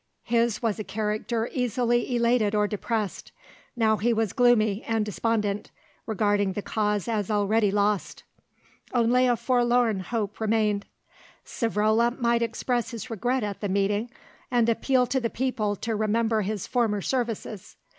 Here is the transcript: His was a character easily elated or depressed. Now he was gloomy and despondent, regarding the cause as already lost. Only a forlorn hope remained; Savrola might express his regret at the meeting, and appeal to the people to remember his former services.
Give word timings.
His 0.23 0.63
was 0.63 0.79
a 0.79 0.83
character 0.83 1.47
easily 1.53 2.15
elated 2.15 2.55
or 2.55 2.67
depressed. 2.67 3.31
Now 3.75 3.97
he 3.97 4.13
was 4.13 4.33
gloomy 4.33 4.81
and 4.81 5.05
despondent, 5.05 5.69
regarding 6.07 6.53
the 6.53 6.63
cause 6.63 7.07
as 7.07 7.29
already 7.29 7.69
lost. 7.69 8.23
Only 8.95 9.27
a 9.27 9.35
forlorn 9.37 9.99
hope 9.99 10.39
remained; 10.41 10.87
Savrola 11.45 12.17
might 12.17 12.41
express 12.41 12.89
his 12.89 13.11
regret 13.11 13.43
at 13.43 13.61
the 13.61 13.69
meeting, 13.69 14.09
and 14.49 14.67
appeal 14.69 15.05
to 15.05 15.19
the 15.19 15.29
people 15.29 15.75
to 15.75 15.95
remember 15.95 16.41
his 16.41 16.65
former 16.65 17.03
services. 17.03 17.75